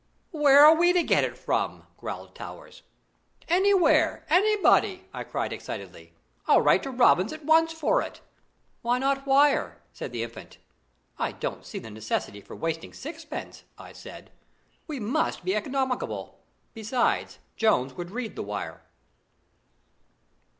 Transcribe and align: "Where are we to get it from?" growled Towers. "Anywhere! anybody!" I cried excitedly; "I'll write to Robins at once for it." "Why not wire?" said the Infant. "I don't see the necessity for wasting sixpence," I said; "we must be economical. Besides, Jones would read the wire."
"Where 0.31 0.65
are 0.65 0.73
we 0.73 0.93
to 0.93 1.03
get 1.03 1.23
it 1.23 1.37
from?" 1.37 1.85
growled 1.97 2.33
Towers. 2.33 2.81
"Anywhere! 3.47 4.25
anybody!" 4.31 5.07
I 5.13 5.23
cried 5.23 5.53
excitedly; 5.53 6.15
"I'll 6.47 6.61
write 6.61 6.81
to 6.81 6.89
Robins 6.89 7.31
at 7.31 7.45
once 7.45 7.71
for 7.71 8.01
it." 8.01 8.19
"Why 8.81 8.97
not 8.97 9.27
wire?" 9.27 9.79
said 9.93 10.11
the 10.11 10.23
Infant. 10.23 10.57
"I 11.19 11.33
don't 11.33 11.67
see 11.67 11.77
the 11.77 11.91
necessity 11.91 12.41
for 12.41 12.55
wasting 12.55 12.93
sixpence," 12.93 13.63
I 13.77 13.93
said; 13.93 14.31
"we 14.87 14.99
must 14.99 15.45
be 15.45 15.53
economical. 15.55 16.39
Besides, 16.73 17.37
Jones 17.55 17.93
would 17.93 18.09
read 18.09 18.35
the 18.35 18.41
wire." 18.41 18.81